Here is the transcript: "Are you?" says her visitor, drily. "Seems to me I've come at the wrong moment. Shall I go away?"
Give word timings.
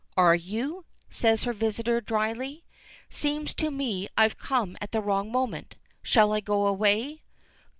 "Are 0.17 0.33
you?" 0.33 0.85
says 1.11 1.43
her 1.43 1.53
visitor, 1.53 2.01
drily. 2.01 2.63
"Seems 3.11 3.53
to 3.53 3.69
me 3.69 4.07
I've 4.17 4.39
come 4.39 4.75
at 4.81 4.93
the 4.93 4.99
wrong 4.99 5.31
moment. 5.31 5.75
Shall 6.01 6.33
I 6.33 6.39
go 6.39 6.65
away?" 6.65 7.21